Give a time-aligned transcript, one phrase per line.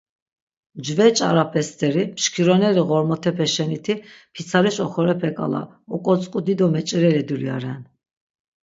[0.77, 3.93] Mcve ç̌arape steri mşkironeri ğormotepe şeniti
[4.33, 5.61] pitsariş oxorepe k̆ala
[5.95, 7.81] ok̆otzk̆u dido meç̌ireli dulya ren.